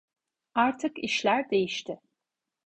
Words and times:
Artık 0.55 0.99
işler 0.99 1.49
değişti. 1.51 1.99